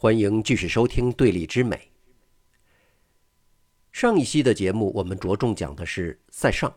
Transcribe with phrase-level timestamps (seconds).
[0.00, 1.74] 欢迎继续收听《对立之美》。
[3.90, 6.72] 上一期的节目，我们着重讲的是塞尚。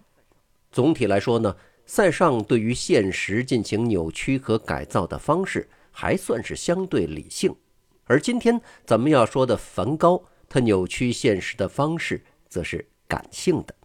[0.72, 1.56] 总体来说呢，
[1.86, 7.56] 塞尚对于现实进行扭曲和改造的方式还算是相对理性，
[8.06, 13.76] 而今天咱们要说的梵高，他扭曲现实的方式则是感性的。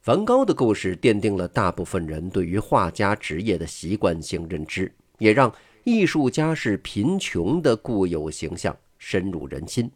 [0.00, 5.54] 梵高的故事奠定了大部分人对于画家职业的习惯性认知，也让。
[5.88, 9.90] 艺术家是贫穷的固有形象深入人心。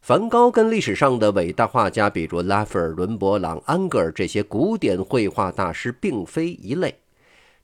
[0.00, 6.94] 梵高跟历史上的伟大画家，比如拉斐尔、伦勃朗、安格尔这些古典绘画大师，并非一类。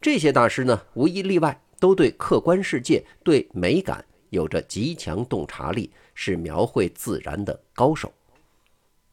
[0.01, 8.13] 这些大师呢，无一例外都对客观世界、对美感有着极强洞察力，是描绘自然的高手。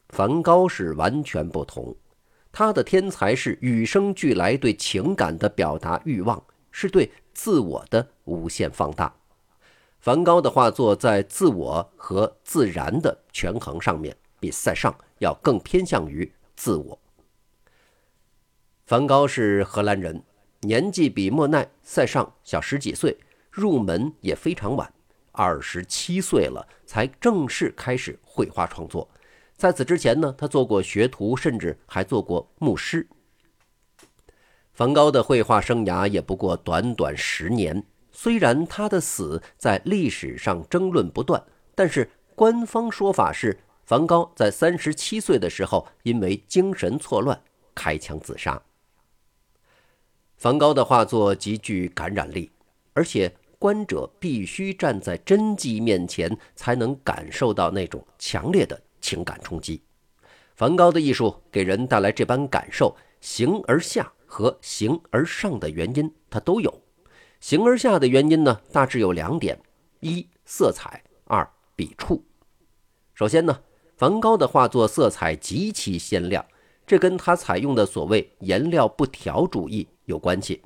[0.09, 1.95] 梵高是完全不同，
[2.51, 7.11] 他的天才是与生俱来对情感的表达欲望，是对。
[7.37, 9.13] 自我的无限放大，
[9.99, 16.99] 梵高的画作在自我和自然的权衡上面，比塞尚要更偏向于自我。
[18.87, 20.23] 梵高是荷兰人，
[20.61, 23.15] 年纪比莫奈、塞尚小十几岁，
[23.51, 24.91] 入门也非常晚，
[25.31, 29.07] 二十七岁了才正式开始绘画创作。
[29.55, 33.07] 在此之前呢，他做过学徒，甚至还做过牧师。
[34.77, 47.41] 梵高的绘画生涯也不过短短十年，虽然他的死在历史上争论不断，但是官方说法是梵高在三十七岁的时候因为精神错乱
[47.73, 48.61] 开枪自杀。
[50.37, 52.51] 梵高的画作极具感染力，
[52.93, 59.81] 而且观者必须站在真迹面前才能感受到那种强烈的情感冲击。
[60.55, 64.13] 梵高的艺术给人带来这般感受，形而下。
[64.27, 66.69] 和形而上的原因，它都有；
[67.39, 69.59] 形而下的原因呢，大致有两点：
[70.01, 72.23] 一色彩，二笔触。
[73.15, 73.61] 首先呢，
[73.95, 76.45] 梵高的画作色彩极其鲜亮，
[76.85, 80.61] 这跟他采用的所谓颜料不调主义有关系。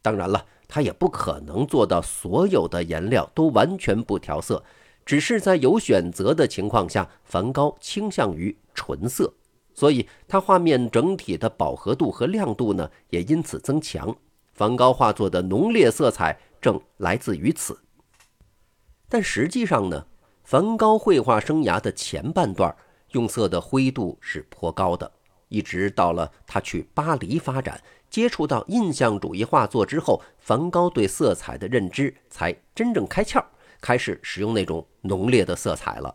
[0.00, 4.62] 当然了，他也不可能做到所有的颜料都完全不调色，
[5.04, 9.32] 只是在有选择的情况下，梵高倾向于纯色。
[9.82, 14.16] 所以，他画面整体的饱和度和亮度呢，也因此增强。
[14.52, 17.76] 梵高画作的浓烈色彩正来自于此。
[19.08, 20.06] 但实际上呢，
[20.44, 22.72] 梵高绘画生涯的前半段
[23.10, 25.10] 用色的灰度是颇高的，
[25.48, 33.44] 一直到了他去巴黎发展，接触到印象主义画作之后，梵高对色彩的认知才真正开窍，
[33.80, 36.14] 开始使用那种浓烈的色彩了。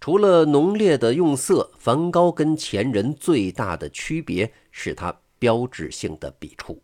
[0.00, 6.80] 除了浓烈的用色，梵高跟前人最大的区别是他标志性的笔触。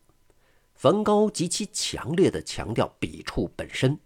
[0.75, 3.99] 梵高极其强烈的强调笔触本身，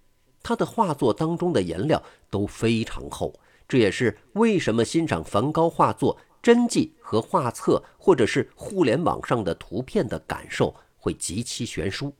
[0.43, 3.35] 他的画作当中的颜料都非常厚，
[3.67, 12.15] 这也是为什么欣赏梵高画作真迹和画册，或者是互联网上的图片的感受会极其悬殊。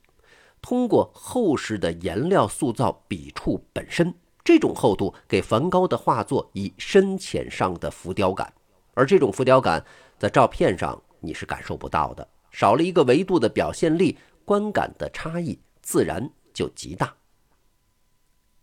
[0.61, 4.13] 通过厚实的颜料塑造笔触本身。
[4.49, 8.51] 这种厚度给梵高的画作以深浅上的浮雕感，
[8.95, 9.85] 而这种浮雕感
[10.17, 17.13] 在照片上你是感受不到的，少了一个维度的表现力，观感的差异自然就极大。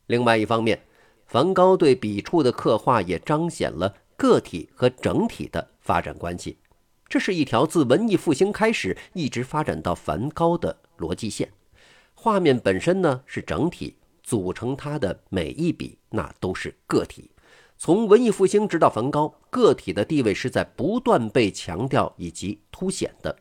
[0.09, 0.83] 另外一方面，
[1.25, 6.59] 梵高对笔触的刻画也彰显了个体和整体的发展关系，
[7.09, 11.53] 这是一条自文艺复兴开始一直发展到梵高的逻辑线。
[12.13, 13.97] 画面本身呢是整体。
[14.27, 17.31] 组成它的每一笔，那都是个体。
[17.79, 23.35] 从文艺复兴直到梵高，个体的地位是在不断被强调以及凸显的。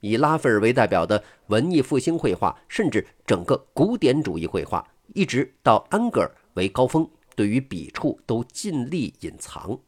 [0.00, 9.78] 以拉斐尔为代表的文艺复兴绘画，甚至整个古典主义绘画，一直到安格尔为高峰，对于笔触都尽力隐藏，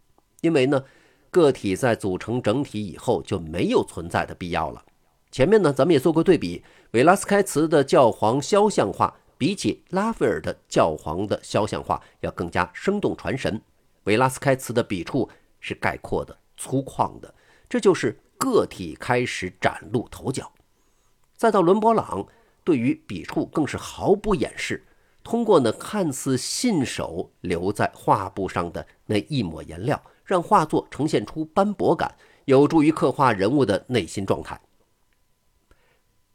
[0.41, 0.83] 因为呢，
[1.31, 4.83] 个体在组成整体以后就没有存在的必要了。
[5.31, 9.15] 前面呢，咱们也做过对比，维拉斯开茨的教皇肖像画。
[9.43, 13.61] 比起拉斐尔的教皇的肖像画要更加生动传神，
[14.05, 15.29] 维拉斯开茨的笔触
[15.59, 17.35] 是概括的、粗犷的，
[17.69, 20.53] 这就是个体开始崭露头角。
[21.37, 22.25] 再到伦勃朗，
[22.63, 24.87] 对于笔触更是毫不掩饰，
[25.25, 34.61] 通过呢看似信手留在画布上的那一抹颜料，让画作呈现出斑驳感，有助于刻画人物的内心状态。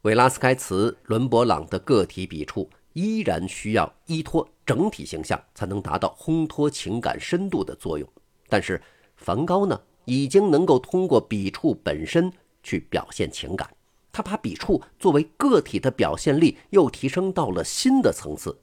[0.02, 2.68] 维拉斯开茨、伦勃朗的个体笔触。
[2.98, 8.08] 依然需要依托整体形象才能达到烘托情感深度的作用，
[8.48, 8.82] 但是
[9.14, 12.32] 梵高呢，已经能够通过笔触本身
[12.64, 13.72] 去表现情感，
[14.10, 18.58] 他把笔触作为个体的表现力又提升到了新的层次。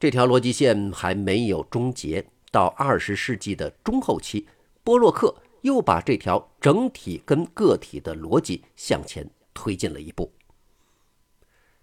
[0.00, 2.24] 这条逻辑线还没有终结。
[2.50, 4.46] 到二十世纪的中后期，
[4.84, 10.30] 波洛克又把这条整体跟个体的逻辑向前推进了一步。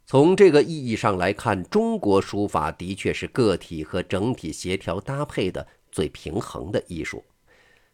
[0.09, 7.23] 从这个意义上来看，中国书法的确是个体和整体协调搭配的最平衡的艺术。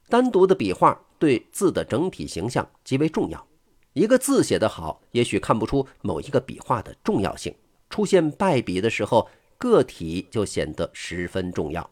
[0.08, 3.48] 单独的笔画对字的整体形象极为重要。
[3.92, 7.54] 一个字写得好，也许看不出某一个笔画的重要性。
[7.90, 9.28] 出现败笔的时候，
[9.58, 11.92] 个体就显得十分重要。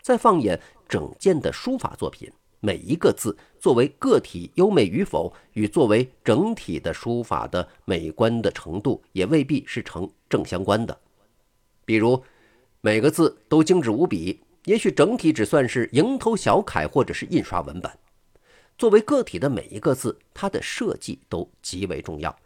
[0.00, 2.30] 再放眼整件的书法作品，
[2.60, 3.36] 每一个字
[3.66, 10.96] 作为个体优美与否，与作为整体的书法的美观的程度，也未必是成正相关的。
[11.84, 12.22] 比如，
[12.80, 17.90] 每个字都精致无比，也许整体只算是蝇头小楷或者是印刷文本。
[18.78, 22.36] 作为个体的每一个字，它的设计都极为重要。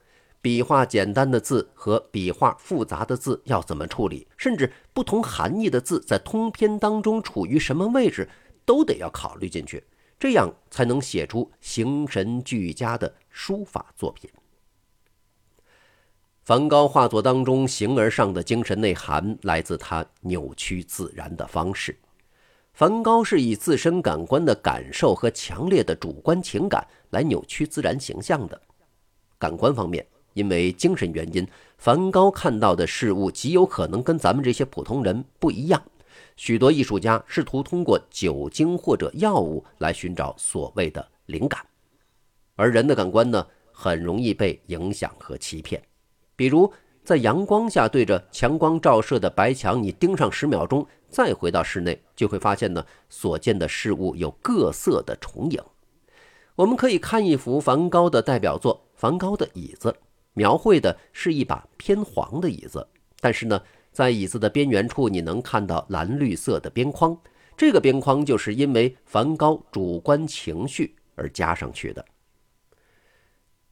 [0.40, 8.26] 笔画简单的字和笔画复杂的字要怎么处理，甚至不同含义的字在通篇当中处于什么位置，
[8.64, 9.84] 都得要考虑进去，
[10.20, 14.31] 这样才能写出形神俱佳的书法作品。
[16.44, 21.99] 梵高画作当中形而上的精神内涵，来自他扭曲自然的方式。
[22.75, 28.61] 梵高是以自身感官的感受和强烈的主观情感来扭曲自然形象的。
[29.38, 30.06] 感官方面。
[30.34, 31.44] 因为精神原因，
[31.76, 35.82] 梵高看到的事物极有可能跟咱们这些普通人不一样。
[36.40, 41.62] 许多艺术家试图通过酒精或者药物来寻找所谓的灵感，
[42.56, 45.82] 而人的感官呢，很容易被影响和欺骗。
[46.34, 46.72] 比如，
[47.04, 55.62] 在阳光下对着强光照射的白墙，你盯上十秒钟，再回到室内，就会发现呢，所见的事物有各色的重影。
[56.54, 59.90] 我们可以看一幅梵高的代表作《梵高的椅子》。
[60.32, 62.88] 描绘的是一把偏黄的椅子，
[63.20, 67.16] 但是呢，在椅子的边缘处，你能看到蓝绿色的边框。
[67.56, 72.04] 这个边框就是因为梵高主观情绪而加上去的。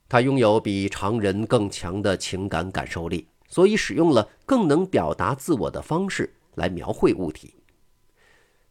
[0.07, 7.55] 他拥有比常人更强的情感感受力，所以使用了更能表达自我的方式来描绘物体。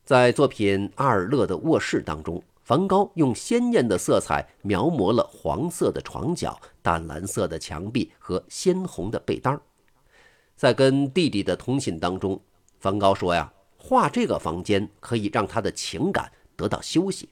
[0.04, 2.42] 在作品《阿尔勒的卧室》当中。
[2.68, 9.62] 梵高用鲜艳的色彩描摹了黄色的床角、淡蓝色的墙壁和鲜红的被单儿
[10.58, 12.42] 在跟弟弟的通信当中，
[12.80, 17.28] 梵高说：“呀，画这个房间可以让他的情感得到休息。”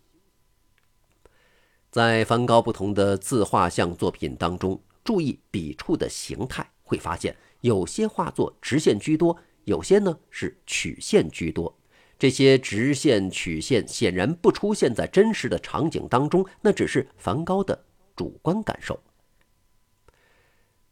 [1.90, 11.76] 在梵高不同的自画像作品当中，注意笔触的形态，会发现有些画作直线居多，有些呢是曲线居多。
[12.16, 17.84] 这些直线、曲线显然不出现在真实的场景当中，那只是梵高的
[18.14, 19.02] 主观感受。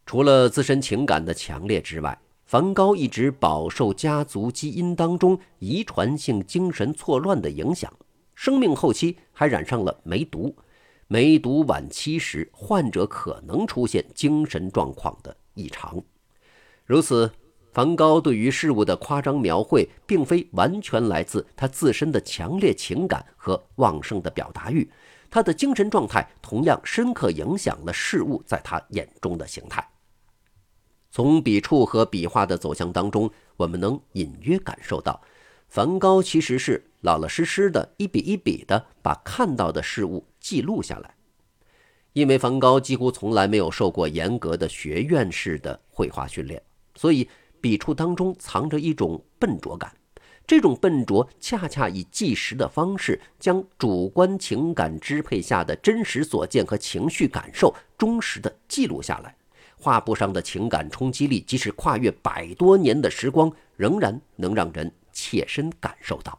[0.04, 7.92] 除了自身情感的强烈之外，梵高一直饱受家族基因当中遗传性精神错乱的影响，
[8.34, 10.54] 生命后期还染上了梅毒。
[11.08, 16.02] 梅毒晚期时，患者可能出现精神状况的异常，
[16.84, 17.30] 如此。
[17.72, 24.88] 梵高对于事物的夸张描绘，并非完全来自他自身的强烈情感和旺盛的表达欲，
[25.28, 29.84] 他的精神状态同样深刻影响了事物在他眼中的形态。
[31.14, 35.22] 从笔触和笔画的走向当中，我们能隐约感受到，
[35.68, 41.14] 梵高其实是老老实实的一笔一笔的把看到的事物记录下来。
[42.14, 46.60] 因为梵高几乎从来没有受过严格的学院式的绘画训练，
[46.96, 47.28] 所以。
[47.60, 49.90] 笔触当中藏着一种笨拙感，
[50.46, 59.34] 这种笨拙恰恰以计时的方式，将主观情感支配下的真实所见和情绪感受忠实的记录下来。
[59.76, 66.38] 画布上的情感冲击力，即使跨越百多年的时光，仍然能让人切身感受到。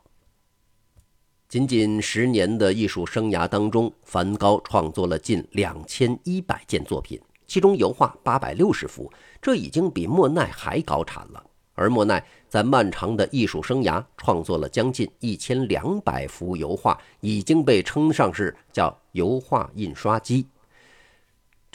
[1.48, 7.20] 仅仅十年的艺术生涯当中，梵高创作了近两千一百件作品。
[7.48, 11.44] 其中油画八百六十幅，这已经比莫奈还高产了。
[11.75, 20.48] 而莫奈在漫长的艺术生涯创作了将近一千两百幅油画，已经被称上是叫油画印刷机。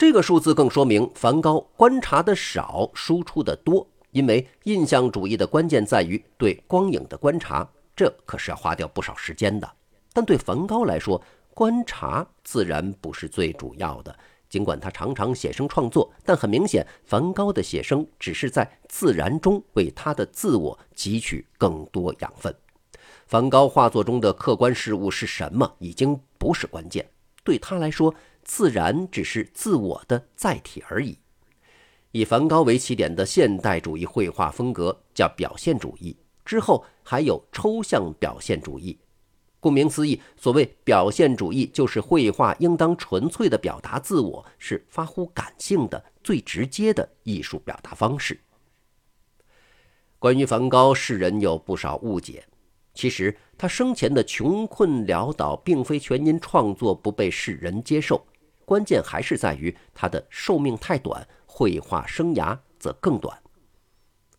[0.01, 3.87] 这个数字更说明梵高观察的少，输出的多。
[4.09, 9.71] 因为印象主义的关键在于对光影的观察，这可是要花掉不少时间的。
[10.11, 11.21] 但对梵高来说，
[11.53, 14.17] 观察自然不是最主要的。
[14.49, 22.51] 尽管他常常写生创作，但很明显，梵高的写生只是在自然中为他的自我汲取更多养分。
[23.27, 27.07] 梵高画作中的客观事物是什么，已经不是关键。
[27.43, 31.17] 对他来说，自然只是自我的载体而已。
[32.11, 38.99] 以梵高为起点的现代主义绘画风格叫表现主义，之后还有抽象表现主义。
[39.61, 48.39] 顾名思义，所谓表现主义，就是绘画应当纯粹的表达自我，是发乎感性的最直接的艺术表达方式。
[50.17, 52.43] 关于梵高，世人有不少误解。
[52.93, 58.25] 其实他生前的穷困潦倒，并非全因创作不被世人接受，
[58.65, 63.37] 关键还是在于他的寿命太短，绘画生涯则更短。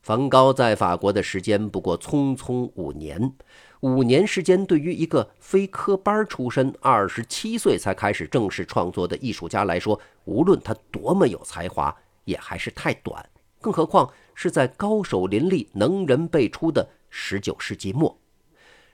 [0.02, 3.32] 梵高在法国的时间不过匆匆五年，
[3.80, 13.24] 五年时间对于一个非科班出身、二十七岁才开始正式创作的艺术家来说，无论他多么有才华，也还是太短。
[13.60, 18.18] 更何况是在高手林立、能人辈出的十九世纪末。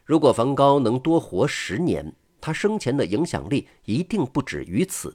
[0.08, 5.14] 如果梵高能多活十年，他生前的影响力一定不止于此。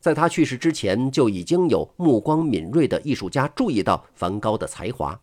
[0.00, 5.16] 在他去世之前，就已经有目光敏锐的艺术家注意到梵高的才华。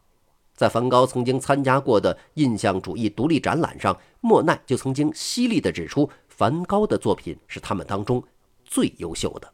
[0.55, 8.23] 在梵高曾经参加过的印象主义独立展览上，莫奈就曾经犀利地指出，梵高的作品是他们当中
[8.63, 9.53] 最优秀的。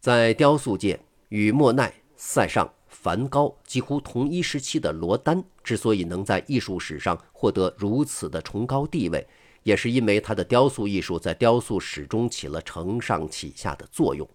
[0.00, 0.98] 在雕塑界，
[1.28, 2.68] 与莫奈、塞尚、
[3.02, 9.26] 梵高几乎同一时期的罗丹，之所以能在艺术史上获得如此的崇高地位。
[9.64, 14.28] 也是因为他的雕塑艺术在雕塑史中起了承上启下的作用。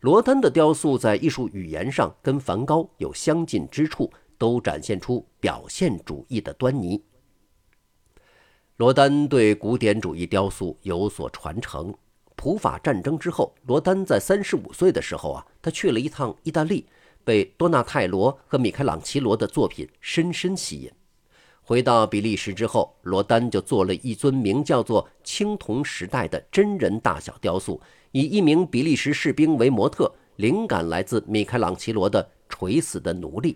[0.00, 7.02] 罗丹的雕塑在艺术语言上跟梵高有相近之处，都展现出表现主义的端倪。
[8.76, 11.94] 罗丹对古典主义雕塑有所传承。
[12.34, 16.84] 普法战争之后，罗丹在三十五岁的时候啊，他去了一趟意大利，
[17.24, 20.90] 被多纳泰罗和米开朗奇罗的作品深深吸引。
[21.62, 27.80] 回到比利时之后，罗丹就做了一尊名叫做“青铜时代”的真人大小雕塑，
[28.12, 33.54] 以一名比利时士兵为模特，灵感来自米开朗奇罗的《垂死的奴隶》。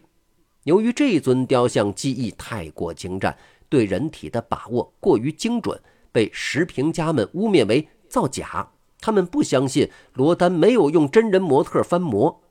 [0.65, 3.37] 由于这尊雕像技艺太过精湛，
[3.69, 5.79] 对人体的把握过于精准，
[6.11, 8.71] 被石评家们污蔑为造假。
[9.01, 12.43] 他们不相信罗丹没有用真人模特翻模。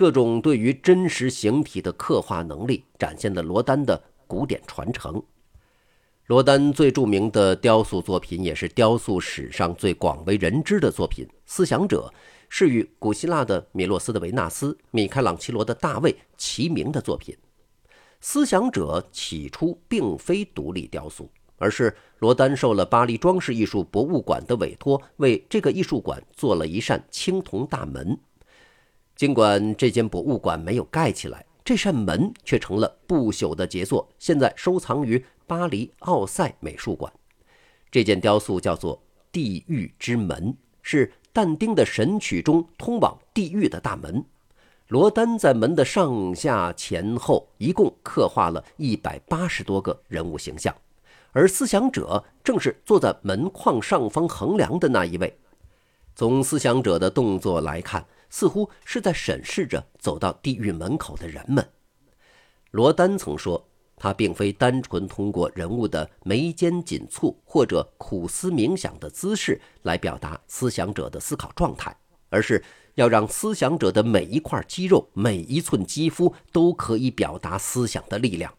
[0.00, 4.02] 这种对于真实形体的刻画能力，展现了罗丹的。
[4.26, 5.22] 古典传承，
[6.24, 12.10] 罗丹最著名的雕塑作品，也是雕塑史上最广为人知的作品《思想者》，
[12.48, 17.34] 是与古希腊的米洛斯的维纳斯、米开朗基罗的大卫齐名的作品。
[18.22, 28.18] 《思想者》起初并非独立雕塑，而是罗丹受了巴黎装饰艺术博物馆的委托，为这个艺术馆做了一扇青铜大门。
[29.20, 31.44] 尽管这间博物馆没有盖起来。
[31.62, 37.12] 这扇门却成了不朽的杰作，现在收藏于巴黎奥赛美术馆。
[37.90, 38.96] 这件雕塑叫做
[39.30, 44.24] 《地狱之门》，是但丁的《神曲》中通往地狱的大门。
[44.88, 50.74] 罗丹在门的上下前后一共刻画了一百八十多个人物形象，
[51.32, 55.36] 而思想者正是坐在门框上方横梁的那一位。
[56.16, 58.02] 从思想者的动作来看。
[58.30, 61.68] 似乎是在审视着走到地狱门口的人们。
[62.70, 71.94] 罗丹曾说，他并非单纯通过人物的眉间紧蹙或者苦思冥想的姿势来表达思想者的思考状态，
[72.30, 78.54] 而是要让思想者的每一块肌肉、每一寸肌肤都可以表达思想的力量。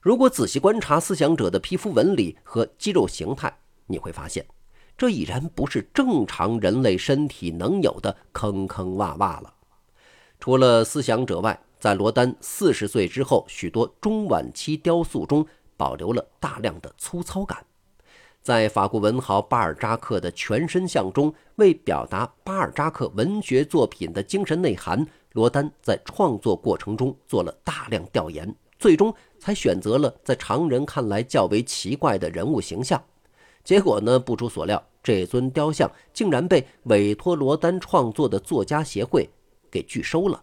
[0.00, 4.44] 如果仔细观察思想者的皮肤纹理和肌肉形态，你会发现。
[4.96, 9.52] 这已然不是正常人类身体能有的坑坑洼洼了。
[10.38, 15.44] 除了思想者外，在罗丹四十岁之后，许多中晚期雕塑中
[15.76, 17.64] 保留了大量的粗糙感。
[18.42, 33.00] 在法国文豪巴尔扎克的全身像中，为表达巴尔扎克文学作品的精神内涵，罗丹在创作过程中做了大量调研，最终才选择了在常人看来较为奇怪的人物形象。
[33.64, 34.18] 结果呢？
[34.18, 39.28] 不出所料，这尊雕像竟然被委托罗丹创作的作家协会
[39.70, 40.42] 给拒收了。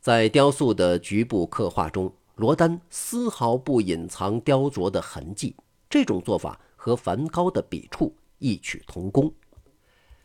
[0.00, 5.56] 在雕塑的局部刻画中，罗丹丝毫不隐藏雕琢的痕迹，
[5.90, 9.32] 这种做法和梵高的笔触异曲同工。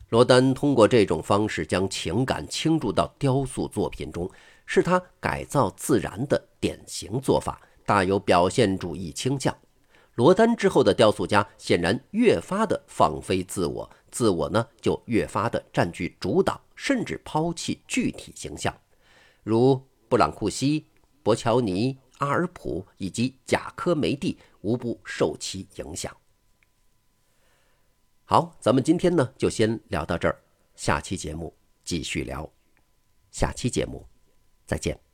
[0.09, 4.29] 罗丹通过这种方式将情感倾注到雕塑作品中，
[4.65, 9.57] 是他改造自然的典型做法，大有表现主义倾向。
[10.15, 18.75] 罗丹之后的雕塑家显然越发的放飞自我，自我呢就越发的占据主导，甚至抛弃具体形象，
[19.41, 20.85] 如布朗库西、
[21.23, 26.15] 博乔尼、阿尔普以及贾科梅蒂，无不受其影响。
[28.25, 30.39] 好，咱们今天呢就先聊到这儿，
[30.75, 31.51] 下期节目
[31.83, 32.47] 继续聊，
[33.31, 34.07] 下期节目
[34.65, 35.12] 再见。